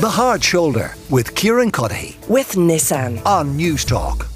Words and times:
The 0.00 0.08
Hard 0.08 0.42
Shoulder 0.42 0.94
with 1.10 1.34
Kieran 1.34 1.70
Cuddihy 1.70 2.26
with 2.26 2.52
Nissan 2.52 3.22
on 3.26 3.58
Newstalk. 3.58 4.26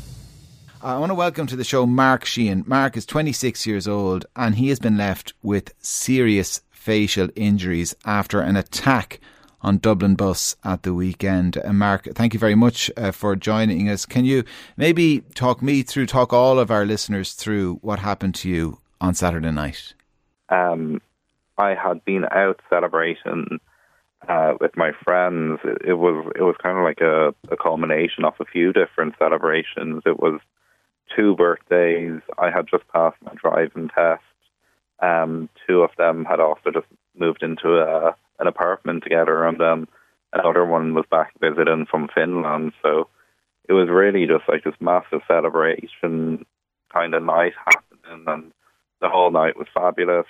I 0.82 0.98
want 0.98 1.08
to 1.08 1.14
welcome 1.14 1.46
to 1.46 1.56
the 1.56 1.64
show 1.64 1.86
Mark 1.86 2.26
Sheehan. 2.26 2.64
Mark 2.66 2.98
is 2.98 3.06
26 3.06 3.66
years 3.66 3.88
old 3.88 4.26
and 4.36 4.56
he 4.56 4.68
has 4.68 4.78
been 4.78 4.98
left 4.98 5.32
with 5.42 5.72
serious 5.78 6.60
facial 6.70 7.30
injuries 7.34 7.94
after 8.04 8.42
an 8.42 8.56
attack 8.56 9.20
on 9.62 9.78
Dublin 9.78 10.16
bus 10.16 10.54
at 10.64 10.82
the 10.82 10.92
weekend. 10.92 11.56
Uh, 11.56 11.72
Mark, 11.72 12.10
thank 12.14 12.34
you 12.34 12.38
very 12.38 12.54
much 12.54 12.90
uh, 12.98 13.10
for 13.10 13.34
joining 13.34 13.88
us. 13.88 14.04
Can 14.04 14.26
you 14.26 14.44
maybe 14.76 15.22
talk 15.34 15.62
me 15.62 15.82
through, 15.82 16.04
talk 16.04 16.34
all 16.34 16.58
of 16.58 16.70
our 16.70 16.84
listeners 16.84 17.32
through 17.32 17.76
what 17.76 18.00
happened 18.00 18.34
to 18.34 18.50
you 18.50 18.80
on 19.00 19.14
Saturday 19.14 19.50
night? 19.50 19.94
Um, 20.50 21.00
I 21.56 21.70
had 21.70 22.04
been 22.04 22.26
out 22.32 22.60
celebrating 22.68 23.60
uh, 24.28 24.54
with 24.60 24.76
my 24.76 24.92
friends. 25.04 25.60
It, 25.64 25.88
it, 25.88 25.94
was 25.94 26.30
it 26.36 26.42
was 26.42 26.56
kind 26.62 26.78
of 26.78 26.84
like 26.84 27.00
a, 27.00 27.34
a 27.52 27.56
culmination 27.56 28.24
of 28.24 28.34
a 28.40 28.44
few 28.44 28.72
different 28.72 29.14
celebrations. 29.18 30.02
It 30.06 30.18
was 30.18 30.40
two 31.14 31.36
birthdays. 31.36 32.20
I 32.38 32.50
had 32.50 32.66
just 32.70 32.86
passed 32.88 33.16
my 33.22 33.32
driving 33.34 33.88
test. 33.88 34.22
Um, 35.00 35.48
two 35.66 35.82
of 35.82 35.90
them 35.98 36.24
had 36.24 36.40
also 36.40 36.70
just 36.72 36.86
moved 37.16 37.42
into 37.42 37.78
a, 37.78 38.16
an 38.38 38.46
apartment 38.46 39.02
together, 39.02 39.44
and 39.44 39.58
then 39.58 39.86
another 40.32 40.64
one 40.64 40.94
was 40.94 41.04
back 41.10 41.32
visiting 41.40 41.86
from 41.86 42.08
Finland. 42.14 42.72
So 42.82 43.08
it 43.68 43.72
was 43.72 43.88
really 43.88 44.26
just 44.26 44.48
like 44.48 44.64
this 44.64 44.74
massive 44.80 45.20
celebration 45.26 46.44
kind 46.92 47.14
of 47.14 47.22
night 47.22 47.52
happening, 47.64 48.24
and 48.26 48.52
the 49.00 49.08
whole 49.08 49.30
night 49.30 49.56
was 49.56 49.66
fabulous. 49.74 50.26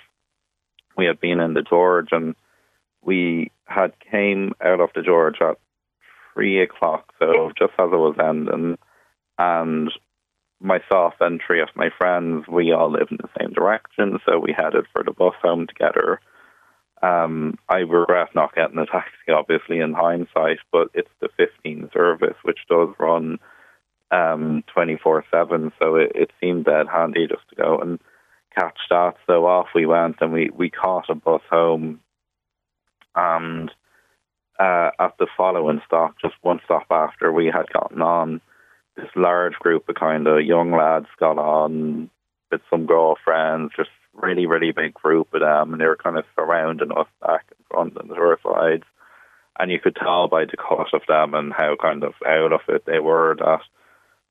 We 0.97 1.05
had 1.05 1.19
been 1.19 1.39
in 1.39 1.53
the 1.53 1.61
George, 1.61 2.09
and 2.11 2.35
we 3.05 3.51
had 3.65 3.93
came 4.11 4.53
out 4.63 4.81
of 4.81 4.89
the 4.95 5.01
George 5.01 5.37
at 5.41 5.57
three 6.33 6.61
o'clock, 6.61 7.13
so 7.19 7.51
just 7.57 7.73
as 7.79 7.89
it 7.91 7.97
was 7.97 8.15
ending, 8.19 8.77
and 9.37 9.91
myself 10.59 11.13
and 11.19 11.41
three 11.45 11.61
of 11.61 11.69
my 11.75 11.89
friends, 11.97 12.45
we 12.47 12.71
all 12.71 12.91
live 12.91 13.07
in 13.11 13.17
the 13.17 13.29
same 13.39 13.53
direction, 13.53 14.19
so 14.25 14.39
we 14.39 14.53
headed 14.53 14.85
for 14.91 15.03
the 15.03 15.11
bus 15.11 15.35
home 15.41 15.67
together. 15.67 16.19
Um, 17.01 17.57
I 17.69 17.79
regret 17.79 18.29
not 18.33 18.55
getting 18.55 18.79
a 18.79 18.85
taxi, 18.85 19.31
obviously, 19.31 19.79
in 19.79 19.93
hindsight, 19.93 20.59
but 20.71 20.89
it's 20.93 21.11
the 21.21 21.29
15 21.37 21.89
service, 21.93 22.37
which 22.43 22.59
does 22.69 22.89
run 22.99 23.37
um, 24.11 24.63
24 24.73 25.25
7, 25.31 25.71
so 25.81 25.95
it, 25.95 26.11
it 26.15 26.31
seemed 26.41 26.65
dead 26.65 26.87
handy 26.91 27.27
just 27.27 27.47
to 27.49 27.55
go 27.55 27.79
and 27.79 27.99
catch 28.57 28.77
that. 28.89 29.15
So 29.27 29.45
off 29.45 29.67
we 29.75 29.85
went, 29.85 30.17
and 30.21 30.31
we, 30.31 30.49
we 30.55 30.69
caught 30.69 31.09
a 31.09 31.15
bus 31.15 31.41
home 31.49 31.99
and 33.15 33.71
uh, 34.59 34.91
at 34.99 35.17
the 35.17 35.27
following 35.35 35.81
stop, 35.85 36.15
just 36.21 36.35
one 36.41 36.59
stop 36.65 36.85
after 36.89 37.31
we 37.31 37.47
had 37.47 37.71
gotten 37.73 38.01
on, 38.01 38.41
this 38.95 39.09
large 39.15 39.53
group 39.55 39.87
of 39.89 39.95
kind 39.95 40.27
of 40.27 40.45
young 40.45 40.71
lads 40.71 41.07
got 41.19 41.37
on 41.37 42.09
with 42.51 42.61
some 42.69 42.85
girlfriends, 42.85 43.73
just 43.75 43.89
really, 44.13 44.45
really 44.45 44.71
big 44.71 44.93
group 44.93 45.33
of 45.33 45.41
them, 45.41 45.73
and 45.73 45.81
they 45.81 45.85
were 45.85 45.97
kind 45.97 46.17
of 46.17 46.23
surrounding 46.35 46.91
us 46.91 47.07
back 47.21 47.45
and 47.49 47.65
front 47.69 47.97
and 47.97 48.11
other 48.11 48.39
sides. 48.43 48.83
And 49.59 49.71
you 49.71 49.79
could 49.79 49.95
tell 49.95 50.27
by 50.27 50.45
the 50.45 50.57
cut 50.57 50.93
of 50.93 51.01
them 51.07 51.33
and 51.33 51.53
how 51.53 51.75
kind 51.81 52.03
of 52.03 52.13
out 52.25 52.53
of 52.53 52.61
it 52.67 52.85
they 52.85 52.99
were 52.99 53.35
that, 53.39 53.61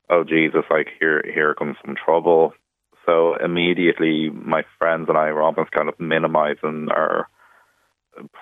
oh 0.09 0.23
Jesus, 0.23 0.63
like 0.69 0.87
here, 0.99 1.23
here 1.23 1.53
comes 1.55 1.77
some 1.85 1.95
trouble. 1.95 2.53
So 3.05 3.35
immediately, 3.35 4.29
my 4.29 4.63
friends 4.79 5.07
and 5.09 5.17
I 5.17 5.31
were 5.31 5.43
almost 5.43 5.71
kind 5.71 5.89
of 5.89 5.99
minimizing 5.99 6.87
our 6.89 7.27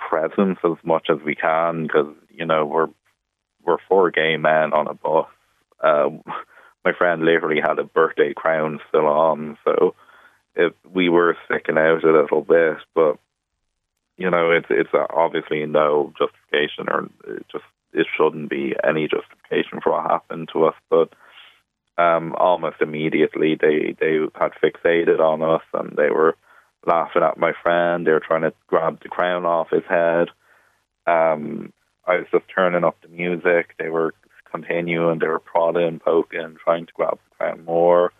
presence 0.09 0.59
as 0.63 0.77
much 0.83 1.07
as 1.09 1.17
we 1.25 1.35
can 1.35 1.83
because 1.83 2.13
you 2.29 2.45
know 2.45 2.65
we're 2.65 2.89
we're 3.65 3.77
four 3.87 4.11
gay 4.11 4.37
men 4.37 4.73
on 4.73 4.87
a 4.87 4.93
bus. 4.93 5.27
Uh, 5.81 6.09
my 6.85 6.91
friend 6.93 7.23
literally 7.23 7.61
had 7.61 7.79
a 7.79 7.83
birthday 7.83 8.33
crown 8.33 8.79
still 8.89 9.07
on, 9.07 9.57
so 9.63 9.95
if 10.55 10.73
we 10.91 11.09
were 11.09 11.37
sticking 11.45 11.77
out 11.77 12.03
a 12.03 12.11
little 12.11 12.41
bit, 12.41 12.77
but 12.93 13.17
you 14.17 14.29
know 14.29 14.51
it's 14.51 14.67
it's 14.69 14.93
obviously 14.93 15.65
no 15.65 16.13
justification 16.17 16.87
or 16.89 17.09
it 17.27 17.45
just 17.51 17.65
it 17.93 18.07
shouldn't 18.17 18.49
be 18.49 18.73
any 18.83 19.07
justification 19.07 19.79
for 19.81 19.93
what 19.93 20.11
happened 20.11 20.49
to 20.53 20.65
us, 20.65 20.75
but. 20.89 21.09
Um, 21.95 22.33
almost 22.39 22.77
immediately, 22.81 23.53
they 23.53 23.95
they 23.99 24.17
had 24.33 24.53
fixated 24.53 25.19
on 25.19 25.43
us, 25.43 25.61
and 25.75 25.95
they 25.95 26.09
were 26.09 26.35
laughing 26.85 27.23
at 27.23 27.37
my 27.37 27.53
friend. 27.61 28.05
They 28.05 28.11
were 28.11 28.19
trying 28.19 28.41
to 28.41 28.53
grab 28.67 29.01
the 29.01 29.09
crown 29.09 29.45
off 29.45 29.69
his 29.71 29.83
head. 29.87 30.29
Um, 31.05 31.73
I 32.05 32.17
was 32.17 32.27
just 32.31 32.45
turning 32.53 32.83
up 32.83 32.97
the 33.01 33.07
music. 33.07 33.75
They 33.79 33.89
were 33.89 34.13
continuing. 34.51 35.19
They 35.19 35.27
were 35.27 35.39
prodding, 35.39 35.99
poking, 35.99 36.57
trying 36.63 36.85
to 36.85 36.93
grab 36.93 37.17
the 37.29 37.35
crown 37.37 37.65
more. 37.65 38.11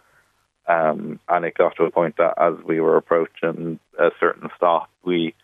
Um, 0.67 1.19
and 1.27 1.45
it 1.45 1.57
got 1.57 1.75
to 1.75 1.83
a 1.83 1.91
point 1.91 2.15
that 2.17 2.35
as 2.37 2.53
we 2.65 2.79
were 2.79 2.97
approaching 2.97 3.79
a 3.99 4.09
certain 4.19 4.49
stop, 4.55 4.89
we, 5.03 5.35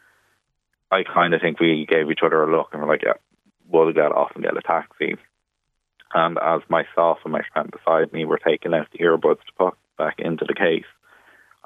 I 0.92 1.04
kind 1.04 1.34
of 1.34 1.42
think 1.42 1.60
we 1.60 1.86
gave 1.86 2.10
each 2.10 2.24
other 2.24 2.42
a 2.42 2.52
look 2.52 2.70
and 2.72 2.82
we're 2.82 2.88
like, 2.88 3.04
yeah, 3.04 3.14
we'll 3.68 3.92
get 3.92 4.14
off 4.14 4.32
and 4.36 4.44
get 4.44 4.56
a 4.56 4.62
taxi. 4.62 5.16
And 6.14 6.38
as 6.40 6.62
myself 6.70 7.20
and 7.24 7.34
my 7.34 7.42
friend 7.54 7.70
beside 7.70 8.14
me 8.14 8.26
were 8.26 8.40
taking 8.40 8.74
out 8.74 8.88
the 8.92 9.00
earbuds 9.00 9.46
to 9.46 9.54
put 9.58 9.74
back 9.98 10.16
into 10.20 10.46
the 10.48 10.56
case, 10.56 10.86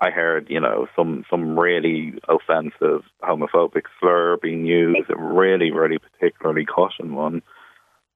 I 0.04 0.10
heard, 0.10 0.50
you 0.50 0.60
know, 0.60 0.88
some 0.98 1.24
some 1.30 1.58
really 1.58 2.16
offensive 2.28 3.04
homophobic 3.22 3.84
slur 4.02 4.36
being 4.36 4.66
used, 4.66 5.10
a 5.10 5.16
really, 5.16 5.72
really 5.72 5.98
particularly 5.98 6.66
cutting 6.66 7.16
one. 7.16 7.42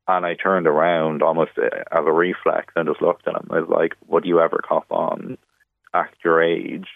And 0.05 0.25
I 0.25 0.33
turned 0.35 0.67
around 0.67 1.23
almost 1.23 1.51
uh, 1.57 1.67
as 1.89 2.05
a 2.05 2.11
reflex 2.11 2.73
and 2.75 2.89
just 2.89 3.01
looked 3.01 3.25
at 3.25 3.35
him. 3.35 3.47
I 3.51 3.61
was 3.61 3.69
like, 3.69 3.95
"Would 4.07 4.25
you 4.25 4.41
ever 4.41 4.59
cop 4.67 4.91
on? 4.91 5.37
Act 5.93 6.17
your 6.25 6.43
age." 6.43 6.87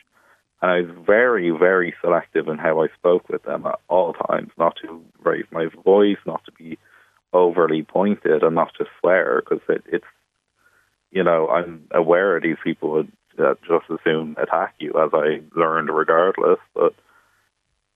And 0.62 0.70
I 0.72 0.82
was 0.82 0.92
very, 1.06 1.52
very 1.52 1.96
selective 2.02 2.50
in 2.50 2.58
how 2.58 2.84
I 2.84 2.88
spoke 3.00 3.30
with 3.30 3.44
them 3.44 3.66
at 3.66 3.80
all 3.88 4.12
times, 4.12 4.52
not 4.58 4.76
to 4.82 5.02
raise 5.24 5.46
my 5.52 5.68
voice, 5.86 6.20
not 6.26 6.44
to 6.46 6.52
be 6.52 6.78
overly 7.32 7.84
pointed, 7.84 8.44
and 8.44 8.56
not 8.56 8.74
to 8.78 8.86
swear, 9.00 9.42
because 9.42 9.64
it, 9.70 9.84
it's, 9.88 10.06
you 11.12 11.24
know, 11.24 11.48
I'm 11.48 11.88
aware 11.92 12.36
of 12.36 12.44
these 12.44 12.58
people 12.62 12.92
would 12.92 13.12
that 13.38 13.58
just 13.68 13.86
as 13.92 13.98
soon 14.04 14.36
attack 14.38 14.76
you, 14.80 14.94
as 15.02 15.12
I 15.14 15.42
learned 15.56 15.90
regardless. 15.90 16.60
But 16.74 16.94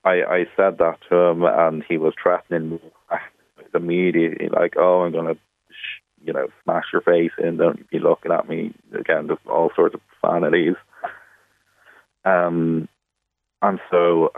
I, 0.04 0.24
I 0.24 0.46
said 0.56 0.78
that 0.78 0.98
to 1.10 1.16
him, 1.16 1.44
and 1.44 1.84
he 1.88 1.98
was 1.98 2.14
threatening 2.22 2.70
me 2.72 2.80
immediately, 3.74 4.50
like, 4.50 4.76
"Oh, 4.78 5.02
I'm 5.02 5.12
gonna, 5.12 5.36
you 6.24 6.34
know, 6.34 6.48
smash 6.64 6.86
your 6.94 7.02
face 7.02 7.32
in. 7.38 7.58
Don't 7.58 7.90
be 7.90 8.00
looking 8.00 8.32
at 8.32 8.48
me 8.48 8.74
again." 8.98 9.28
Just 9.28 9.46
all 9.48 9.72
sorts 9.76 9.96
of 9.96 10.02
profanities. 10.08 10.76
Um, 12.24 12.88
and 13.62 13.80
so 13.92 14.32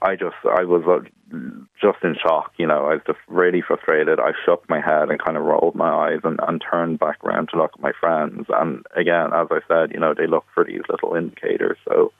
I 0.00 0.16
just 0.16 0.36
I 0.44 0.64
was 0.64 0.82
uh, 0.86 1.36
just 1.80 1.98
in 2.02 2.16
shock. 2.22 2.52
You 2.56 2.66
know, 2.66 2.86
I 2.86 2.94
was 2.94 3.02
just 3.06 3.18
really 3.28 3.62
frustrated. 3.66 4.18
I 4.20 4.32
shook 4.44 4.68
my 4.68 4.80
head 4.80 5.10
and 5.10 5.22
kind 5.22 5.36
of 5.36 5.44
rolled 5.44 5.74
my 5.74 5.90
eyes 5.90 6.20
and, 6.24 6.38
and 6.46 6.62
turned 6.62 6.98
back 6.98 7.22
around 7.24 7.48
to 7.48 7.58
look 7.58 7.72
at 7.74 7.82
my 7.82 7.92
friends. 7.98 8.46
And 8.48 8.84
again, 8.96 9.30
as 9.34 9.48
I 9.50 9.60
said, 9.68 9.92
you 9.92 10.00
know, 10.00 10.14
they 10.16 10.26
look 10.26 10.44
for 10.54 10.64
these 10.64 10.82
little 10.88 11.14
indicators. 11.14 11.78
So 11.88 12.12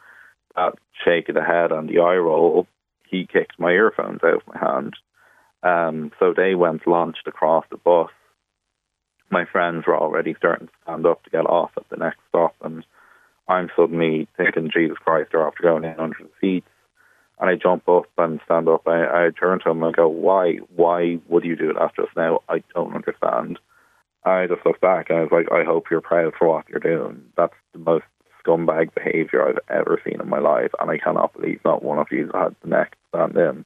that 0.56 0.74
shake 1.04 1.28
of 1.28 1.34
the 1.34 1.42
head 1.42 1.72
and 1.72 1.88
the 1.88 2.00
eye 2.00 2.16
roll, 2.16 2.66
he 3.08 3.26
kicked 3.26 3.58
my 3.58 3.70
earphones 3.70 4.20
out 4.24 4.34
of 4.34 4.46
my 4.46 4.58
hand. 4.58 4.94
Um, 5.62 6.12
so 6.18 6.34
they 6.36 6.54
went 6.54 6.86
launched 6.86 7.26
across 7.26 7.64
the 7.70 7.76
bus. 7.76 8.10
My 9.30 9.44
friends 9.44 9.86
were 9.86 9.96
already 9.96 10.34
starting 10.36 10.66
to 10.66 10.72
stand 10.82 11.06
up 11.06 11.22
to 11.24 11.30
get 11.30 11.46
off 11.46 11.70
at 11.76 11.88
the 11.88 11.96
next 11.96 12.18
stop, 12.28 12.54
and 12.62 12.84
I'm 13.48 13.70
suddenly 13.74 14.28
thinking, 14.36 14.70
Jesus 14.72 14.98
Christ, 14.98 15.30
they're 15.32 15.46
after 15.46 15.62
going 15.62 15.84
in 15.84 15.98
under 15.98 16.16
the 16.20 16.30
seats. 16.40 16.66
And 17.42 17.50
I 17.50 17.56
jump 17.56 17.88
up 17.88 18.04
and 18.18 18.38
stand 18.44 18.68
up. 18.68 18.86
I, 18.86 19.26
I 19.26 19.30
turn 19.30 19.58
to 19.60 19.70
him 19.70 19.82
and 19.82 19.92
I 19.92 19.96
go, 19.96 20.06
Why? 20.06 20.58
Why 20.76 21.18
would 21.28 21.42
you 21.44 21.56
do 21.56 21.72
that 21.72 21.96
just 21.96 22.16
now? 22.16 22.38
I 22.48 22.62
don't 22.72 22.94
understand. 22.94 23.58
I 24.24 24.46
just 24.46 24.64
look 24.64 24.80
back 24.80 25.10
and 25.10 25.18
I 25.18 25.22
was 25.22 25.32
like, 25.32 25.50
I 25.50 25.64
hope 25.64 25.86
you're 25.90 26.00
proud 26.00 26.34
for 26.38 26.46
what 26.46 26.68
you're 26.68 26.78
doing. 26.78 27.24
That's 27.36 27.52
the 27.72 27.80
most 27.80 28.04
scumbag 28.46 28.94
behaviour 28.94 29.44
I've 29.44 29.58
ever 29.68 30.00
seen 30.04 30.20
in 30.20 30.28
my 30.28 30.38
life. 30.38 30.70
And 30.78 30.88
I 30.88 30.98
cannot 30.98 31.32
believe 31.32 31.58
not 31.64 31.82
one 31.82 31.98
of 31.98 32.06
you 32.12 32.30
had 32.32 32.54
the 32.62 32.68
neck 32.68 32.92
to 32.92 32.98
stand 33.08 33.36
in. 33.36 33.64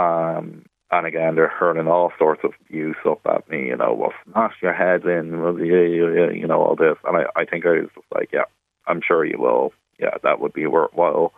Um, 0.00 0.66
and 0.92 1.04
again, 1.04 1.34
they're 1.34 1.48
hurling 1.48 1.88
all 1.88 2.12
sorts 2.16 2.42
of 2.44 2.52
abuse 2.60 2.96
up 3.04 3.22
at 3.26 3.50
me, 3.50 3.66
you 3.66 3.76
know, 3.76 3.92
well, 3.92 4.12
smash 4.30 4.54
your 4.62 4.72
heads 4.72 5.02
in, 5.04 5.32
you 5.66 6.46
know, 6.46 6.62
all 6.62 6.76
this. 6.76 6.96
And 7.04 7.16
I, 7.16 7.24
I 7.34 7.44
think 7.44 7.66
I 7.66 7.70
was 7.70 7.90
just 7.92 8.06
like, 8.14 8.30
yeah, 8.32 8.44
I'm 8.86 9.00
sure 9.04 9.24
you 9.24 9.38
will. 9.40 9.72
Yeah, 9.98 10.16
that 10.22 10.38
would 10.38 10.52
be 10.52 10.66
worthwhile. 10.66 11.32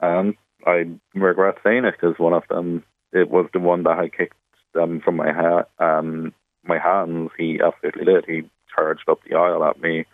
And 0.00 0.34
I 0.66 0.86
regret 1.14 1.56
saying 1.64 1.84
it 1.84 1.94
because 1.98 2.18
one 2.18 2.32
of 2.32 2.42
them, 2.48 2.82
it 3.12 3.30
was 3.30 3.48
the 3.52 3.60
one 3.60 3.84
that 3.84 3.98
I 3.98 4.08
kicked 4.08 4.34
them 4.74 5.00
from 5.00 5.16
my 5.16 5.32
hat, 5.32 5.70
um, 5.78 6.34
my 6.64 6.78
hands. 6.78 7.30
He 7.38 7.60
absolutely 7.64 8.04
did. 8.04 8.24
He 8.26 8.50
charged 8.74 9.08
up 9.08 9.20
the 9.24 9.36
aisle 9.36 9.64
at 9.64 9.80
me 9.80 10.04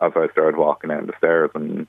as 0.00 0.12
I 0.14 0.28
started 0.32 0.56
walking 0.56 0.88
down 0.88 1.06
the 1.06 1.12
stairs, 1.18 1.50
and 1.54 1.86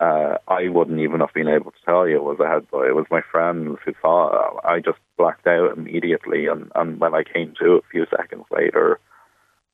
uh, 0.00 0.38
I 0.48 0.68
wouldn't 0.68 1.00
even 1.00 1.20
have 1.20 1.34
been 1.34 1.48
able 1.48 1.72
to 1.72 1.84
tell 1.84 2.08
you 2.08 2.16
it 2.16 2.22
was 2.22 2.38
a 2.40 2.48
head 2.48 2.66
headbutt. 2.70 2.88
It 2.88 2.94
was 2.94 3.06
my 3.10 3.20
friends 3.20 3.78
who 3.84 3.92
saw 4.00 4.30
it. 4.32 4.60
I 4.64 4.80
just 4.80 4.98
blacked 5.18 5.46
out 5.46 5.76
immediately, 5.76 6.46
and, 6.46 6.70
and 6.74 7.00
when 7.00 7.14
I 7.14 7.24
came 7.24 7.54
to 7.60 7.74
a 7.74 7.82
few 7.90 8.06
seconds 8.16 8.44
later, 8.50 8.98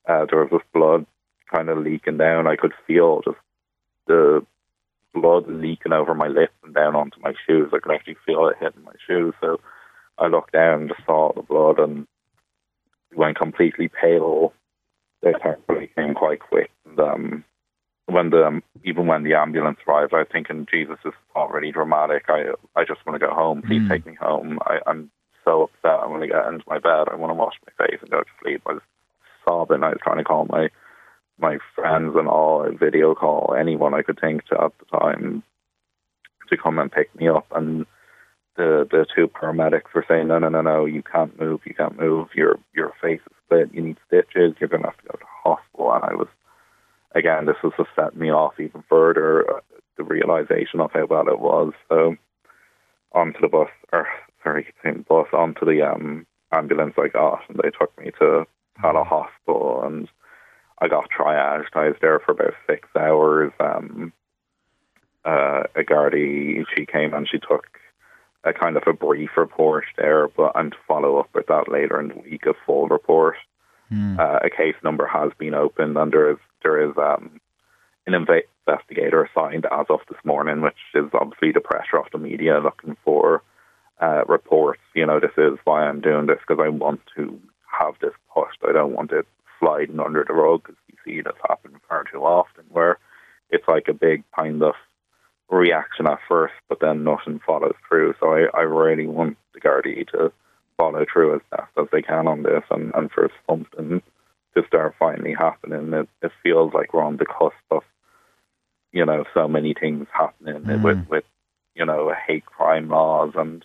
uh, 0.08 0.26
there 0.28 0.40
was 0.40 0.50
just 0.50 0.72
blood 0.72 1.06
kind 1.52 1.68
of 1.68 1.78
leaking 1.78 2.18
down. 2.18 2.46
I 2.46 2.56
could 2.56 2.72
feel 2.86 3.22
just 3.22 3.38
the 4.06 4.44
blood 5.14 5.44
leaking 5.48 5.92
over 5.92 6.14
my 6.14 6.28
lip 6.28 6.50
and 6.64 6.74
down 6.74 6.94
onto 6.94 7.20
my 7.20 7.34
shoes. 7.46 7.70
I 7.72 7.78
could 7.78 7.92
actually 7.94 8.16
feel 8.26 8.48
it 8.48 8.56
hitting 8.60 8.84
my 8.84 8.92
shoes. 9.06 9.34
So 9.40 9.60
I 10.18 10.26
looked 10.26 10.52
down 10.52 10.82
and 10.82 10.88
just 10.90 11.04
saw 11.06 11.32
the 11.32 11.42
blood 11.42 11.78
and 11.78 12.06
went 13.14 13.38
completely 13.38 13.88
pale. 13.88 14.52
They 15.22 15.32
thankfully 15.42 15.90
came 15.96 16.14
quite 16.14 16.40
quick. 16.40 16.70
And, 16.86 17.00
um, 17.00 17.44
when 18.06 18.30
the 18.30 18.44
um, 18.44 18.62
even 18.84 19.06
when 19.06 19.22
the 19.22 19.34
ambulance 19.34 19.78
arrived, 19.86 20.12
I 20.12 20.18
was 20.18 20.26
thinking, 20.32 20.66
Jesus, 20.70 20.98
this 21.04 21.12
is 21.12 21.18
already 21.36 21.72
dramatic. 21.72 22.24
I 22.28 22.52
I 22.76 22.84
just 22.84 23.04
want 23.06 23.20
to 23.20 23.26
go 23.26 23.32
home. 23.32 23.62
Please 23.62 23.82
mm. 23.82 23.88
take 23.88 24.06
me 24.06 24.14
home. 24.20 24.58
I, 24.66 24.78
I'm 24.86 25.10
so 25.44 25.64
upset. 25.64 26.00
I 26.00 26.06
want 26.06 26.22
to 26.22 26.28
get 26.28 26.46
into 26.46 26.64
my 26.66 26.78
bed. 26.78 27.08
I 27.10 27.16
want 27.16 27.30
to 27.30 27.34
wash 27.34 27.54
my 27.66 27.86
face 27.86 27.98
and 28.00 28.10
go 28.10 28.20
to 28.20 28.30
sleep. 28.42 28.62
I 28.66 28.74
was 28.74 28.82
sobbing. 29.44 29.82
I 29.82 29.90
was 29.90 29.98
trying 30.02 30.18
to 30.18 30.24
call 30.24 30.46
my 30.46 30.68
my 31.40 31.58
friends 31.74 32.14
and 32.16 32.28
all, 32.28 32.64
a 32.64 32.72
video 32.72 33.14
call 33.14 33.54
anyone 33.58 33.94
I 33.94 34.02
could 34.02 34.20
think 34.20 34.44
to 34.46 34.62
at 34.62 34.72
the 34.78 34.98
time 34.98 35.42
to 36.48 36.56
come 36.56 36.78
and 36.78 36.90
pick 36.90 37.14
me 37.14 37.28
up. 37.28 37.46
And 37.54 37.86
the 38.56 38.86
the 38.90 39.06
two 39.14 39.28
paramedics 39.28 39.94
were 39.94 40.04
saying, 40.08 40.28
no, 40.28 40.38
no, 40.38 40.48
no, 40.48 40.60
no, 40.60 40.84
you 40.84 41.02
can't 41.02 41.38
move. 41.40 41.60
You 41.64 41.74
can't 41.74 41.98
move. 41.98 42.28
Your 42.34 42.58
your 42.74 42.92
face 43.00 43.20
is 43.20 43.36
split. 43.44 43.74
You 43.74 43.82
need 43.82 43.98
stitches. 44.06 44.54
You're 44.58 44.68
going 44.68 44.82
to 44.82 44.88
have 44.88 44.98
to 44.98 45.08
go 45.08 45.18
to 45.18 45.24
hospital. 45.44 45.92
And 45.92 46.04
I 46.04 46.14
was 46.14 46.28
again, 47.14 47.46
this 47.46 47.56
was 47.62 47.72
just 47.76 47.90
setting 47.96 48.18
me 48.18 48.30
off 48.30 48.54
even 48.58 48.84
further. 48.88 49.48
Uh, 49.50 49.60
the 50.00 50.04
realization 50.04 50.80
of 50.80 50.90
how 50.92 51.06
bad 51.06 51.26
it 51.28 51.40
was. 51.40 51.72
So 51.88 52.16
onto 53.12 53.40
the 53.40 53.48
bus, 53.48 53.68
or 53.92 54.06
sorry, 54.42 54.66
bus 55.08 55.26
onto 55.32 55.66
the 55.66 55.82
um, 55.82 56.26
ambulance 56.52 56.94
I 56.98 57.08
got, 57.08 57.40
and 57.48 57.58
they 57.58 57.70
took 57.70 57.96
me 57.98 58.10
to 58.18 58.46
Tallaght 58.82 59.06
Hospital, 59.06 59.82
and 59.84 60.08
I 60.80 60.88
got 60.88 61.08
triaged. 61.10 61.74
I 61.74 61.88
was 61.88 61.96
there 62.00 62.18
for 62.20 62.32
about 62.32 62.54
six 62.66 62.88
hours. 62.96 63.52
Um, 63.60 64.12
uh, 65.24 65.64
a 65.76 65.82
Gardaí, 65.82 66.64
she 66.74 66.86
came 66.86 67.12
and 67.12 67.28
she 67.28 67.38
took 67.38 67.66
a 68.44 68.52
kind 68.52 68.76
of 68.76 68.84
a 68.86 68.92
brief 68.92 69.30
report 69.36 69.84
there, 69.98 70.28
but 70.28 70.52
and 70.54 70.72
to 70.72 70.78
follow 70.88 71.18
up 71.18 71.28
with 71.34 71.46
that 71.48 71.68
later 71.68 72.00
in 72.00 72.08
the 72.08 72.16
week, 72.16 72.46
a 72.46 72.54
full 72.66 72.88
report. 72.88 73.36
Mm. 73.92 74.18
Uh, 74.18 74.38
a 74.42 74.50
case 74.50 74.76
number 74.82 75.06
has 75.06 75.32
been 75.36 75.54
opened, 75.54 75.96
and 75.96 76.12
there 76.12 76.30
is 76.30 76.38
there 76.62 76.80
is 76.88 76.96
um, 76.96 77.40
an 78.06 78.14
investigator 78.14 79.24
assigned 79.24 79.66
as 79.66 79.86
of 79.90 80.00
this 80.08 80.18
morning, 80.24 80.62
which 80.62 80.78
is 80.94 81.10
obviously 81.12 81.52
the 81.52 81.60
pressure 81.60 81.98
of 81.98 82.06
the 82.12 82.18
media 82.18 82.60
looking 82.60 82.96
for 83.04 83.42
uh, 84.00 84.22
reports. 84.26 84.80
You 84.94 85.06
know, 85.06 85.20
this 85.20 85.36
is 85.36 85.58
why 85.64 85.84
I'm 85.84 86.00
doing 86.00 86.26
this 86.26 86.38
because 86.46 86.62
I 86.64 86.68
want 86.68 87.00
to 87.16 87.38
have 87.80 87.94
this 88.00 88.14
pushed. 88.32 88.58
I 88.68 88.72
don't 88.72 88.94
want 88.94 89.12
it 89.12 89.26
sliding 89.58 90.00
under 90.00 90.24
the 90.26 90.34
rug 90.34 90.62
because 90.62 90.76
you 90.88 90.96
see 91.04 91.20
this 91.20 91.40
happen 91.48 91.72
far 91.88 92.04
too 92.04 92.20
often, 92.20 92.64
where 92.70 92.98
it's 93.50 93.68
like 93.68 93.88
a 93.88 93.94
big 93.94 94.22
kind 94.38 94.62
of 94.62 94.74
reaction 95.50 96.06
at 96.06 96.20
first, 96.28 96.54
but 96.68 96.78
then 96.80 97.04
nothing 97.04 97.40
follows 97.44 97.74
through. 97.88 98.14
So 98.20 98.32
I, 98.32 98.46
I 98.54 98.62
really 98.62 99.06
want 99.06 99.36
the 99.52 99.60
Gardaí 99.60 100.06
to 100.12 100.32
follow 100.78 101.04
through 101.12 101.34
as 101.34 101.40
best 101.50 101.72
as 101.76 101.86
they 101.92 102.02
can 102.02 102.26
on 102.26 102.42
this 102.42 102.62
and, 102.70 102.92
and 102.94 103.10
for 103.10 103.30
something 103.48 104.00
to 104.56 104.66
start 104.66 104.94
finally 104.98 105.34
happening. 105.34 105.92
It, 105.92 106.08
it 106.22 106.32
feels 106.42 106.72
like 106.72 106.94
we're 106.94 107.02
on 107.02 107.16
the 107.16 107.26
cusp 107.26 107.54
of, 107.70 107.82
you 108.92 109.04
know, 109.04 109.24
so 109.34 109.48
many 109.48 109.74
things 109.74 110.06
happening 110.12 110.62
mm. 110.62 110.82
with, 110.82 111.06
with, 111.08 111.24
you 111.74 111.84
know, 111.84 112.12
hate 112.26 112.46
crime 112.46 112.88
laws 112.88 113.32
and, 113.36 113.64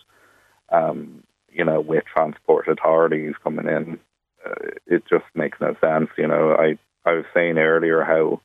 um, 0.70 1.22
you 1.56 1.64
know, 1.64 1.80
with 1.80 2.04
transport 2.04 2.68
authorities 2.68 3.34
coming 3.42 3.66
in. 3.66 3.98
Uh, 4.44 4.70
it 4.86 5.02
just 5.08 5.24
makes 5.34 5.58
no 5.60 5.74
sense. 5.80 6.10
You 6.18 6.28
know, 6.28 6.52
I, 6.52 6.78
I 7.08 7.14
was 7.14 7.24
saying 7.34 7.58
earlier 7.58 8.04
how 8.04 8.40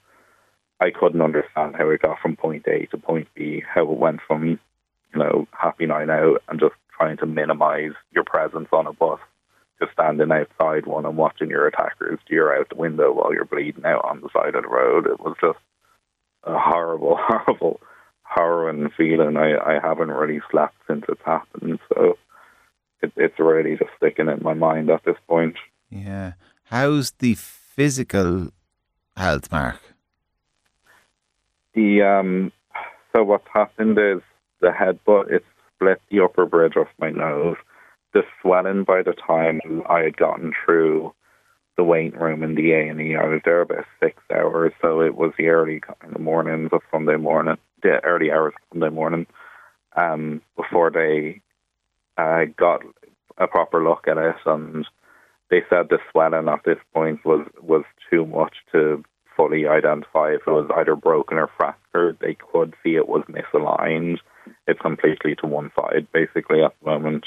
I 0.79 0.91
couldn't 0.91 1.21
understand 1.21 1.75
how 1.77 1.89
it 1.89 2.01
got 2.01 2.19
from 2.21 2.35
point 2.35 2.65
A 2.67 2.87
to 2.87 2.97
point 2.97 3.27
B, 3.35 3.63
how 3.67 3.83
it 3.83 3.97
went 3.97 4.21
from, 4.25 4.47
you 4.47 4.57
know, 5.19 5.47
happy 5.51 5.85
night 5.85 6.09
out 6.09 6.41
and 6.47 6.59
just 6.59 6.73
trying 6.97 7.17
to 7.17 7.25
minimize 7.25 7.91
your 8.11 8.23
presence 8.23 8.69
on 8.71 8.87
a 8.87 8.93
bus 8.93 9.19
to 9.79 9.87
standing 9.93 10.31
outside 10.31 10.85
one 10.85 11.05
and 11.05 11.17
watching 11.17 11.49
your 11.49 11.67
attackers 11.67 12.19
steer 12.25 12.55
out 12.55 12.69
the 12.69 12.75
window 12.75 13.11
while 13.11 13.33
you're 13.33 13.45
bleeding 13.45 13.85
out 13.85 14.05
on 14.05 14.21
the 14.21 14.29
side 14.33 14.55
of 14.55 14.63
the 14.63 14.69
road. 14.69 15.05
It 15.05 15.19
was 15.19 15.35
just 15.41 15.59
a 16.43 16.57
horrible, 16.57 17.17
horrible, 17.19 17.81
harrowing 18.23 18.89
feeling. 18.95 19.37
I, 19.37 19.57
I 19.57 19.79
haven't 19.81 20.11
really 20.11 20.41
slept 20.49 20.75
since 20.87 21.03
it's 21.09 21.21
happened, 21.25 21.79
so 21.93 22.17
it, 23.01 23.11
it's 23.15 23.39
already 23.39 23.77
just 23.77 23.91
sticking 23.97 24.27
in 24.27 24.39
my 24.41 24.53
mind 24.53 24.89
at 24.89 25.03
this 25.05 25.17
point. 25.27 25.55
Yeah. 25.89 26.33
How's 26.65 27.11
the 27.11 27.35
physical 27.35 28.49
health, 29.17 29.51
Mark? 29.51 29.79
The 31.73 32.01
um, 32.01 32.51
so 33.13 33.23
what's 33.23 33.47
happened 33.53 33.97
is 33.97 34.21
the 34.59 34.69
headbutt. 34.69 35.31
it 35.31 35.45
split 35.75 36.01
the 36.09 36.21
upper 36.21 36.45
bridge 36.45 36.75
of 36.75 36.87
my 36.99 37.09
nose 37.09 37.57
the 38.13 38.23
swelling 38.41 38.83
by 38.83 39.01
the 39.01 39.13
time 39.13 39.61
I 39.89 40.01
had 40.01 40.17
gotten 40.17 40.53
through 40.65 41.13
the 41.77 41.83
waiting 41.83 42.19
room 42.19 42.43
in 42.43 42.55
the 42.55 42.71
A 42.73 42.87
and 42.89 42.99
E. 42.99 43.15
I 43.15 43.25
was 43.25 43.41
there 43.45 43.61
about 43.61 43.85
six 44.01 44.21
hours, 44.33 44.73
so 44.81 45.01
it 45.01 45.15
was 45.15 45.31
the 45.37 45.47
early 45.47 45.79
kind 45.79 46.13
of 46.13 46.21
mornings 46.21 46.69
of 46.73 46.81
Sunday 46.91 47.15
morning, 47.15 47.57
the 47.81 48.03
early 48.03 48.31
hours 48.31 48.53
of 48.55 48.61
Sunday 48.73 48.93
morning, 48.93 49.25
um, 49.95 50.41
before 50.55 50.91
they 50.91 51.41
uh, 52.21 52.45
got 52.57 52.81
a 53.37 53.47
proper 53.47 53.83
look 53.83 54.07
at 54.07 54.17
it, 54.17 54.35
and 54.45 54.85
they 55.49 55.61
said 55.69 55.87
the 55.89 55.99
swelling 56.11 56.47
at 56.47 56.63
this 56.65 56.79
point 56.93 57.25
was 57.25 57.45
was 57.61 57.83
too 58.09 58.25
much 58.25 58.55
to 58.71 59.03
fully 59.35 59.67
identify 59.67 60.31
if 60.31 60.41
it 60.45 60.51
was 60.51 60.69
either 60.77 60.95
broken 60.95 61.37
or 61.37 61.49
fractured. 61.57 62.17
They 62.19 62.35
could 62.35 62.73
see 62.83 62.95
it 62.95 63.09
was 63.09 63.23
misaligned. 63.29 64.19
It's 64.67 64.81
completely 64.81 65.35
to 65.35 65.47
one 65.47 65.71
side, 65.75 66.07
basically, 66.11 66.63
at 66.63 66.73
the 66.79 66.89
moment. 66.89 67.25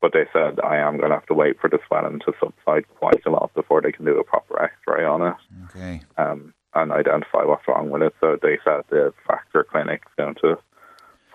But 0.00 0.12
they 0.12 0.26
said 0.32 0.60
I 0.60 0.76
am 0.78 0.96
going 0.98 1.10
to 1.10 1.16
have 1.16 1.26
to 1.26 1.34
wait 1.34 1.60
for 1.60 1.70
the 1.70 1.78
swelling 1.86 2.20
to 2.20 2.32
subside 2.40 2.84
quite 2.98 3.24
a 3.24 3.30
lot 3.30 3.54
before 3.54 3.80
they 3.80 3.92
can 3.92 4.04
do 4.04 4.18
a 4.18 4.24
proper 4.24 4.62
X-ray 4.62 5.04
on 5.04 5.22
it. 5.22 5.36
Okay. 5.66 6.00
Um, 6.16 6.54
and 6.74 6.90
identify 6.90 7.44
what's 7.44 7.68
wrong 7.68 7.90
with 7.90 8.02
it. 8.02 8.14
So 8.20 8.38
they 8.40 8.58
said 8.64 8.82
the 8.88 9.12
fracture 9.26 9.64
clinic's 9.64 10.10
going 10.16 10.36
to 10.42 10.56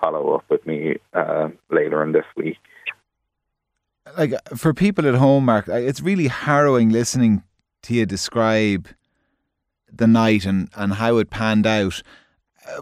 follow 0.02 0.36
up 0.36 0.46
with 0.50 0.66
me 0.66 0.96
uh, 1.14 1.50
later 1.70 2.04
in 2.04 2.12
this 2.12 2.26
week. 2.36 2.58
Like 4.18 4.34
for 4.56 4.74
people 4.74 5.08
at 5.08 5.16
home, 5.16 5.46
Mark, 5.46 5.68
it's 5.68 6.02
really 6.02 6.28
harrowing 6.28 6.90
listening 6.90 7.44
to 7.84 7.94
you 7.94 8.06
describe 8.06 8.88
the 9.92 10.08
night 10.08 10.46
and, 10.46 10.70
and 10.76 10.94
how 10.94 11.18
it 11.18 11.30
panned 11.30 11.66
out 11.66 12.04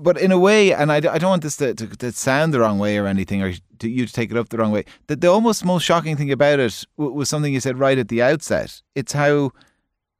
but 0.01 0.19
in 0.19 0.31
a 0.31 0.39
way, 0.39 0.73
and 0.73 0.91
I, 0.91 0.95
I 0.95 1.17
don't 1.17 1.29
want 1.29 1.43
this 1.43 1.57
to, 1.57 1.73
to, 1.73 1.87
to, 1.87 2.11
sound 2.11 2.53
the 2.53 2.59
wrong 2.59 2.79
way 2.79 2.97
or 2.97 3.07
anything, 3.07 3.41
or 3.41 3.53
to, 3.79 3.89
you 3.89 4.05
to 4.05 4.13
take 4.13 4.31
it 4.31 4.37
up 4.37 4.49
the 4.49 4.57
wrong 4.57 4.71
way. 4.71 4.85
The, 5.07 5.15
the 5.15 5.27
almost 5.27 5.65
most 5.65 5.83
shocking 5.83 6.17
thing 6.17 6.31
about 6.31 6.59
it 6.59 6.85
was 6.97 7.29
something 7.29 7.53
you 7.53 7.59
said 7.59 7.77
right 7.77 7.97
at 7.97 8.07
the 8.07 8.21
outset. 8.21 8.81
It's 8.95 9.13
how 9.13 9.51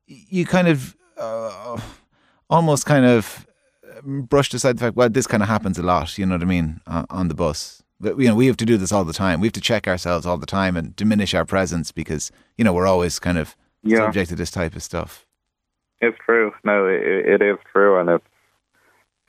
you 0.08 0.46
kind 0.46 0.68
of 0.68 0.96
uh, 1.18 1.80
almost 2.50 2.86
kind 2.86 3.06
of 3.06 3.48
brushed 4.04 4.54
aside 4.54 4.78
the 4.78 4.82
fact, 4.82 4.96
well, 4.96 5.10
this 5.10 5.28
kind 5.28 5.42
of 5.42 5.50
happens 5.50 5.78
a 5.80 5.84
lot. 5.84 6.18
You 6.18 6.26
know 6.26 6.36
what 6.36 6.44
I 6.44 6.46
mean 6.46 6.82
uh, 6.86 7.06
on 7.10 7.28
the 7.28 7.36
bus. 7.36 7.82
But, 8.00 8.20
you 8.20 8.28
know, 8.28 8.36
we 8.36 8.48
have 8.48 8.58
to 8.58 8.66
do 8.66 8.78
this 8.78 8.92
all 8.92 9.06
the 9.06 9.14
time. 9.14 9.40
We 9.40 9.48
have 9.48 9.54
to 9.54 9.62
check 9.62 9.88
ourselves 9.88 10.26
all 10.26 10.38
the 10.38 10.46
time 10.46 10.76
and 10.76 10.96
diminish 10.96 11.34
our 11.34 11.46
presence 11.46 11.92
because 11.92 12.32
you 12.58 12.64
know 12.64 12.74
we're 12.74 12.88
always 12.88 13.20
kind 13.20 13.38
of 13.38 13.56
yeah. 13.84 13.98
subject 13.98 14.30
to 14.30 14.36
this 14.36 14.52
type 14.52 14.76
of 14.76 14.84
stuff. 14.84 15.26
It's 16.02 16.18
true. 16.26 16.52
No, 16.64 16.88
it, 16.88 17.02
it 17.02 17.42
is 17.42 17.58
true, 17.72 18.00
and 18.00 18.10
it's 18.10 18.26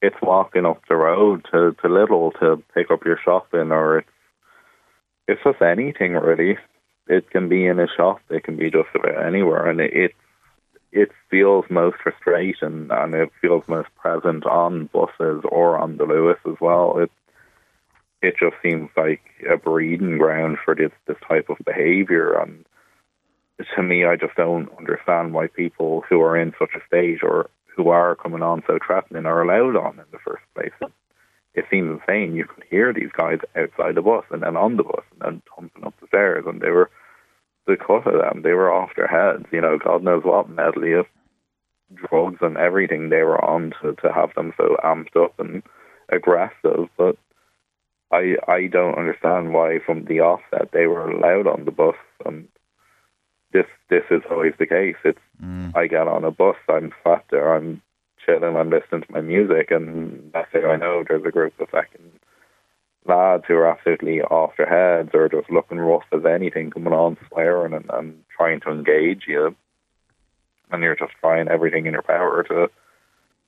it's 0.02 0.16
walking 0.22 0.66
up 0.66 0.82
the 0.88 0.96
road 0.96 1.46
to, 1.50 1.74
to 1.80 1.88
Lidl 1.88 2.38
to 2.40 2.62
pick 2.74 2.90
up 2.90 3.04
your 3.04 3.18
shopping, 3.24 3.70
or 3.72 3.98
it's 3.98 4.08
it's 5.28 5.42
just 5.44 5.62
anything 5.62 6.12
really. 6.12 6.58
It 7.08 7.30
can 7.30 7.48
be 7.48 7.66
in 7.66 7.78
a 7.78 7.86
shop, 7.96 8.20
it 8.30 8.42
can 8.42 8.56
be 8.56 8.70
just 8.70 8.88
about 8.94 9.24
anywhere, 9.24 9.68
and 9.68 9.80
it 9.80 9.92
it, 9.94 10.12
it 10.92 11.10
feels 11.30 11.64
most 11.70 11.96
frustrating 12.02 12.88
and 12.90 13.14
it 13.14 13.30
feels 13.40 13.62
most 13.68 13.88
present 13.96 14.44
on 14.44 14.90
buses 14.92 15.44
or 15.50 15.78
on 15.78 15.98
the 15.98 16.04
Luas 16.04 16.38
as 16.50 16.56
well. 16.60 16.98
It 16.98 17.10
it 18.26 18.34
just 18.38 18.56
seems 18.62 18.90
like 18.96 19.22
a 19.48 19.56
breeding 19.56 20.18
ground 20.18 20.58
for 20.64 20.74
this 20.74 20.90
this 21.06 21.16
type 21.26 21.48
of 21.48 21.58
behaviour, 21.64 22.32
and 22.34 22.64
to 23.74 23.82
me, 23.82 24.04
I 24.04 24.16
just 24.16 24.34
don't 24.36 24.68
understand 24.76 25.32
why 25.32 25.46
people 25.46 26.02
who 26.08 26.20
are 26.20 26.36
in 26.36 26.52
such 26.58 26.74
a 26.74 26.86
state 26.86 27.22
or 27.22 27.48
who 27.76 27.88
are 27.88 28.16
coming 28.16 28.42
on 28.42 28.62
so 28.66 28.78
threatening 28.84 29.26
are 29.26 29.42
allowed 29.42 29.76
on 29.76 29.98
in 29.98 30.06
the 30.10 30.18
first 30.18 30.42
place. 30.54 30.90
It 31.54 31.64
seems 31.70 32.00
insane. 32.00 32.34
You 32.34 32.44
could 32.44 32.64
hear 32.68 32.92
these 32.92 33.12
guys 33.16 33.38
outside 33.56 33.94
the 33.94 34.02
bus 34.02 34.24
and 34.30 34.42
then 34.42 34.56
on 34.56 34.76
the 34.76 34.82
bus 34.82 35.04
and 35.12 35.20
then 35.20 35.42
thumping 35.54 35.84
up 35.84 35.94
the 36.00 36.06
stairs, 36.08 36.44
and 36.46 36.60
they 36.60 36.70
were 36.70 36.90
the 37.66 37.76
cut 37.76 38.06
of 38.06 38.20
them. 38.20 38.42
They 38.42 38.52
were 38.52 38.72
off 38.72 38.90
their 38.96 39.06
heads. 39.06 39.46
You 39.52 39.60
know, 39.60 39.78
God 39.78 40.02
knows 40.02 40.24
what 40.24 40.50
medley 40.50 40.92
of 40.92 41.06
drugs 41.94 42.38
and 42.40 42.56
everything 42.56 43.08
they 43.08 43.22
were 43.22 43.42
on 43.42 43.72
to 43.80 43.94
to 44.02 44.12
have 44.12 44.34
them 44.34 44.52
so 44.56 44.76
amped 44.84 45.16
up 45.16 45.38
and 45.38 45.62
aggressive, 46.08 46.88
but 46.96 47.16
I 48.10 48.36
I 48.46 48.66
don't 48.66 48.98
understand 48.98 49.52
why 49.52 49.78
from 49.84 50.04
the 50.04 50.20
offset 50.20 50.70
they 50.72 50.86
were 50.86 51.10
allowed 51.10 51.46
on 51.46 51.64
the 51.64 51.70
bus 51.70 51.96
and 52.24 52.48
this 53.52 53.66
this 53.90 54.04
is 54.10 54.22
always 54.30 54.54
the 54.58 54.66
case. 54.66 54.96
It's 55.04 55.18
mm. 55.42 55.74
I 55.76 55.86
get 55.86 56.08
on 56.08 56.24
a 56.24 56.30
bus, 56.30 56.56
I'm 56.68 56.92
sat 57.04 57.24
there, 57.30 57.54
I'm 57.54 57.82
chilling, 58.24 58.56
I'm 58.56 58.70
listening 58.70 59.02
to 59.02 59.12
my 59.12 59.20
music 59.20 59.70
and 59.70 60.30
that's 60.32 60.48
it 60.54 60.64
I 60.64 60.76
know 60.76 61.04
there's 61.06 61.26
a 61.26 61.30
group 61.30 61.58
of 61.60 61.68
fucking 61.70 62.12
lads 63.06 63.44
who 63.46 63.54
are 63.54 63.70
absolutely 63.70 64.20
off 64.20 64.56
their 64.56 64.68
heads 64.68 65.10
or 65.14 65.28
just 65.28 65.50
looking 65.50 65.78
rough 65.78 66.06
as 66.12 66.24
anything 66.24 66.70
coming 66.70 66.92
on 66.92 67.16
swearing 67.28 67.72
and, 67.72 67.88
and 67.90 68.24
trying 68.36 68.60
to 68.60 68.70
engage 68.70 69.24
you 69.28 69.54
and 70.70 70.82
you're 70.82 70.96
just 70.96 71.12
trying 71.20 71.48
everything 71.48 71.86
in 71.86 71.92
your 71.92 72.02
power 72.02 72.42
to 72.42 72.68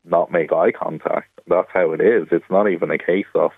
not 0.04 0.30
make 0.30 0.52
eye 0.52 0.72
contact. 0.72 1.40
That's 1.46 1.68
how 1.72 1.92
it 1.92 2.00
is. 2.00 2.28
It's 2.30 2.50
not 2.50 2.68
even 2.68 2.90
a 2.90 2.98
case 2.98 3.26
of 3.34 3.50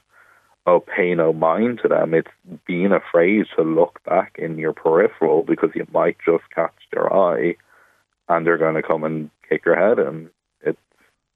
oh 0.66 0.80
pay 0.80 1.14
no 1.14 1.32
mind 1.32 1.80
to 1.82 1.88
them. 1.88 2.14
It's 2.14 2.30
being 2.66 2.92
afraid 2.92 3.46
to 3.56 3.62
look 3.62 4.02
back 4.04 4.36
in 4.38 4.58
your 4.58 4.72
peripheral 4.72 5.42
because 5.42 5.70
you 5.74 5.86
might 5.92 6.16
just 6.24 6.44
catch 6.54 6.74
their 6.92 7.12
eye 7.12 7.56
and 8.28 8.46
they're 8.46 8.58
going 8.58 8.76
to 8.76 8.82
come 8.82 9.04
and 9.04 9.30
kick 9.48 9.64
your 9.64 9.76
head 9.76 9.98
in. 9.98 10.30
It's 10.62 10.78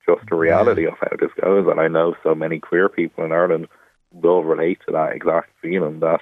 just 0.06 0.30
a 0.30 0.36
reality 0.36 0.86
of 0.86 0.94
how 1.00 1.16
this 1.18 1.30
goes. 1.40 1.66
And 1.68 1.80
I 1.80 1.88
know 1.88 2.14
so 2.22 2.34
many 2.34 2.60
queer 2.60 2.88
people 2.88 3.24
in 3.24 3.32
Ireland 3.32 3.68
will 4.12 4.44
relate 4.44 4.78
to 4.86 4.92
that 4.92 5.12
exact 5.12 5.50
feeling 5.60 6.00
that 6.00 6.20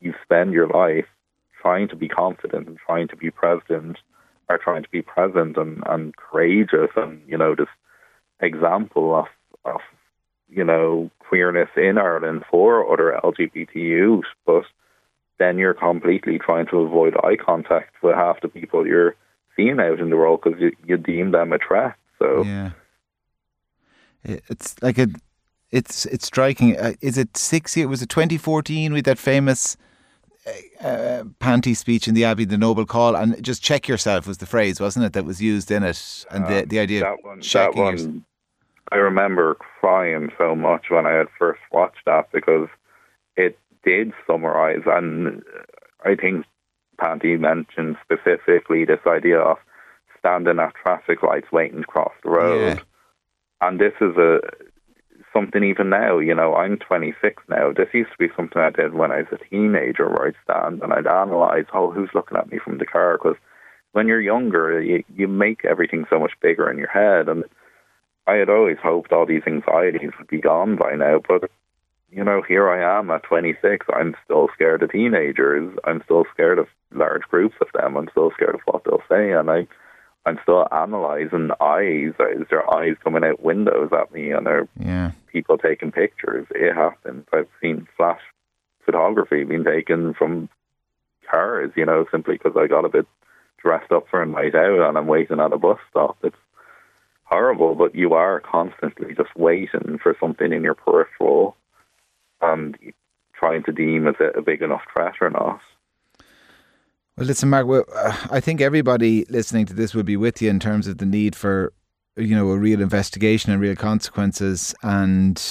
you 0.00 0.14
spend 0.22 0.52
your 0.52 0.68
life 0.68 1.06
trying 1.62 1.88
to 1.88 1.96
be 1.96 2.08
confident 2.08 2.68
and 2.68 2.78
trying 2.78 3.08
to 3.08 3.16
be 3.16 3.30
present 3.30 3.98
are 4.48 4.58
trying 4.58 4.82
to 4.82 4.88
be 4.90 5.02
present 5.02 5.56
and, 5.56 5.82
and 5.86 6.16
courageous 6.16 6.90
and, 6.96 7.20
you 7.26 7.36
know, 7.36 7.54
this 7.54 7.68
example 8.40 9.14
of, 9.14 9.26
of, 9.64 9.80
you 10.48 10.64
know, 10.64 11.10
queerness 11.18 11.68
in 11.76 11.98
Ireland 11.98 12.44
for 12.50 12.90
other 12.92 13.18
LGBT 13.22 13.74
youth, 13.74 14.24
but 14.44 14.64
then 15.38 15.58
you're 15.58 15.74
completely 15.74 16.38
trying 16.38 16.66
to 16.66 16.78
avoid 16.78 17.14
eye 17.24 17.36
contact 17.36 17.94
with 18.02 18.14
half 18.14 18.40
the 18.40 18.48
people 18.48 18.86
you're 18.86 19.16
seeing 19.54 19.80
out 19.80 20.00
in 20.00 20.10
the 20.10 20.16
world 20.16 20.40
because 20.42 20.60
you, 20.60 20.72
you 20.86 20.96
deem 20.96 21.32
them 21.32 21.52
a 21.52 21.58
threat. 21.58 21.94
So, 22.18 22.42
yeah. 22.42 22.70
It's 24.24 24.74
like 24.82 24.98
a, 24.98 25.08
it's 25.70 26.04
it's 26.06 26.26
striking. 26.26 26.76
Uh, 26.76 26.94
is 27.00 27.16
it 27.16 27.36
six 27.36 27.76
years? 27.76 27.88
Was 27.88 28.02
it 28.02 28.08
2014 28.08 28.92
with 28.92 29.04
that 29.04 29.18
famous 29.18 29.76
uh, 30.80 31.24
Panti 31.40 31.76
speech 31.76 32.08
in 32.08 32.14
the 32.14 32.24
Abbey, 32.24 32.44
the 32.44 32.58
Noble 32.58 32.86
Call, 32.86 33.16
and 33.16 33.42
just 33.42 33.62
check 33.62 33.88
yourself 33.88 34.26
was 34.26 34.38
the 34.38 34.46
phrase, 34.46 34.80
wasn't 34.80 35.04
it, 35.04 35.12
that 35.12 35.24
was 35.24 35.40
used 35.40 35.70
in 35.70 35.82
it, 35.82 36.24
and 36.30 36.46
the 36.46 36.64
the 36.66 36.78
idea 36.78 37.00
that 37.00 37.16
one, 37.22 37.40
that 37.52 37.74
one, 37.74 38.24
I 38.92 38.96
remember 38.96 39.56
crying 39.80 40.30
so 40.38 40.54
much 40.54 40.86
when 40.90 41.06
I 41.06 41.12
had 41.12 41.26
first 41.38 41.60
watched 41.72 42.04
that 42.06 42.30
because 42.32 42.68
it 43.36 43.58
did 43.84 44.12
summarise, 44.26 44.82
and 44.86 45.38
uh, 45.38 45.62
I 46.04 46.14
think 46.14 46.46
Panti 46.98 47.38
mentioned 47.38 47.96
specifically 48.02 48.84
this 48.84 49.00
idea 49.06 49.38
of 49.38 49.58
standing 50.18 50.58
at 50.58 50.74
traffic 50.74 51.22
lights 51.22 51.52
waiting 51.52 51.82
to 51.82 51.86
cross 51.86 52.12
the 52.22 52.30
road. 52.30 52.78
Yeah. 52.78 52.82
And 53.60 53.80
this 53.80 53.92
is 54.00 54.16
a 54.16 54.40
something 55.36 55.62
even 55.62 55.90
now. 55.90 56.18
You 56.18 56.34
know, 56.34 56.54
I'm 56.54 56.78
26 56.78 57.42
now. 57.48 57.72
This 57.72 57.88
used 57.92 58.10
to 58.12 58.18
be 58.18 58.32
something 58.36 58.60
I 58.60 58.70
did 58.70 58.94
when 58.94 59.12
I 59.12 59.18
was 59.18 59.26
a 59.32 59.48
teenager, 59.50 60.08
where 60.08 60.28
I'd 60.28 60.34
stand 60.44 60.82
and 60.82 60.92
I'd 60.92 61.06
analyze, 61.06 61.66
oh, 61.74 61.90
who's 61.90 62.10
looking 62.14 62.38
at 62.38 62.50
me 62.50 62.58
from 62.62 62.78
the 62.78 62.86
car? 62.86 63.18
Because 63.18 63.36
when 63.92 64.08
you're 64.08 64.20
younger, 64.20 64.80
you, 64.82 65.04
you 65.14 65.28
make 65.28 65.64
everything 65.64 66.04
so 66.08 66.18
much 66.18 66.32
bigger 66.40 66.70
in 66.70 66.78
your 66.78 66.88
head. 66.88 67.28
And 67.28 67.44
I 68.26 68.34
had 68.34 68.50
always 68.50 68.78
hoped 68.82 69.12
all 69.12 69.26
these 69.26 69.42
anxieties 69.46 70.10
would 70.18 70.28
be 70.28 70.40
gone 70.40 70.76
by 70.76 70.94
now, 70.96 71.20
but 71.26 71.50
you 72.10 72.24
know, 72.24 72.42
here 72.42 72.68
I 72.68 72.98
am 72.98 73.10
at 73.10 73.24
26. 73.24 73.86
I'm 73.92 74.16
still 74.24 74.48
scared 74.54 74.82
of 74.82 74.92
teenagers. 74.92 75.76
I'm 75.84 76.02
still 76.04 76.24
scared 76.32 76.58
of 76.58 76.68
large 76.92 77.22
groups 77.22 77.56
of 77.60 77.68
them. 77.74 77.96
I'm 77.96 78.08
still 78.10 78.30
scared 78.32 78.54
of 78.54 78.60
what 78.64 78.84
they'll 78.84 79.02
say, 79.08 79.32
and 79.32 79.50
I 79.50 79.66
I'm 80.26 80.38
still 80.42 80.66
analysing 80.72 81.50
eyes. 81.60 82.12
Is 82.18 82.46
there 82.50 82.74
eyes 82.74 82.96
coming 83.02 83.22
out 83.22 83.42
windows 83.42 83.90
at 83.92 84.12
me? 84.12 84.32
And 84.32 84.48
are 84.48 84.68
yeah. 84.78 85.12
people 85.32 85.56
taking 85.56 85.92
pictures? 85.92 86.46
It 86.50 86.74
happens. 86.74 87.26
I've 87.32 87.48
seen 87.62 87.86
flash 87.96 88.20
photography 88.84 89.44
being 89.44 89.62
taken 89.62 90.14
from 90.14 90.48
cars, 91.30 91.70
you 91.76 91.84
know, 91.84 92.06
simply 92.10 92.34
because 92.34 92.56
I 92.56 92.66
got 92.66 92.84
a 92.84 92.88
bit 92.88 93.06
dressed 93.58 93.92
up 93.92 94.08
for 94.10 94.20
a 94.20 94.26
night 94.26 94.56
out 94.56 94.88
and 94.88 94.98
I'm 94.98 95.06
waiting 95.06 95.38
at 95.38 95.52
a 95.52 95.58
bus 95.58 95.78
stop. 95.90 96.18
It's 96.24 96.36
horrible, 97.26 97.74
but 97.74 97.94
you 97.94 98.14
are 98.14 98.40
constantly 98.40 99.14
just 99.14 99.36
waiting 99.36 99.98
for 100.02 100.16
something 100.18 100.52
in 100.52 100.62
your 100.62 100.74
peripheral 100.74 101.56
and 102.40 102.76
trying 103.34 103.62
to 103.64 103.72
deem 103.72 104.06
is 104.06 104.14
it 104.20 104.36
a 104.36 104.42
big 104.42 104.62
enough 104.62 104.82
threat 104.92 105.14
or 105.20 105.30
not. 105.30 105.60
Well, 107.16 107.26
listen, 107.26 107.50
Mark. 107.50 107.66
Well, 107.66 107.84
I 108.30 108.40
think 108.40 108.60
everybody 108.60 109.24
listening 109.30 109.66
to 109.66 109.74
this 109.74 109.94
would 109.94 110.06
be 110.06 110.16
with 110.16 110.42
you 110.42 110.50
in 110.50 110.60
terms 110.60 110.86
of 110.86 110.98
the 110.98 111.06
need 111.06 111.34
for, 111.34 111.72
you 112.16 112.36
know, 112.36 112.50
a 112.50 112.58
real 112.58 112.82
investigation 112.82 113.52
and 113.52 113.60
real 113.60 113.76
consequences. 113.76 114.74
And 114.82 115.42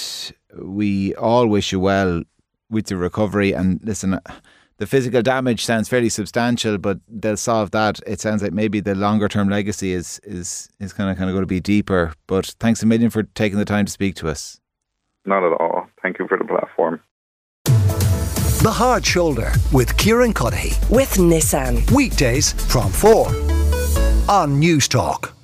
we 0.56 1.14
all 1.16 1.48
wish 1.48 1.72
you 1.72 1.80
well 1.80 2.22
with 2.70 2.90
your 2.90 3.00
recovery. 3.00 3.52
And 3.52 3.80
listen, 3.82 4.20
the 4.78 4.86
physical 4.86 5.22
damage 5.22 5.64
sounds 5.64 5.88
fairly 5.88 6.08
substantial, 6.08 6.78
but 6.78 6.98
they'll 7.08 7.36
solve 7.36 7.70
that. 7.70 8.00
It 8.06 8.20
sounds 8.20 8.42
like 8.42 8.52
maybe 8.52 8.80
the 8.80 8.94
longer 8.94 9.28
term 9.28 9.48
legacy 9.48 9.92
is 9.92 10.20
is 10.24 10.68
is 10.80 10.92
kind 10.92 11.10
of 11.10 11.16
kind 11.16 11.30
of 11.30 11.34
going 11.34 11.42
to 11.42 11.46
be 11.46 11.60
deeper. 11.60 12.12
But 12.26 12.46
thanks 12.60 12.82
a 12.82 12.86
million 12.86 13.10
for 13.10 13.22
taking 13.22 13.58
the 13.58 13.64
time 13.64 13.86
to 13.86 13.92
speak 13.92 14.14
to 14.16 14.28
us. 14.28 14.60
Not 15.24 15.42
at 15.42 15.52
all. 15.60 15.86
Thank 16.02 16.18
you 16.18 16.28
for 16.28 16.38
the 16.38 16.44
platform. 16.44 17.00
The 17.64 18.72
Hard 18.72 19.04
Shoulder 19.04 19.52
with 19.72 19.96
Kieran 19.96 20.32
Cuddihy. 20.32 20.90
With 20.90 21.14
Nissan. 21.14 21.88
Weekdays 21.90 22.52
from 22.52 22.90
4 22.90 23.28
on 24.28 24.60
Newstalk. 24.60 25.35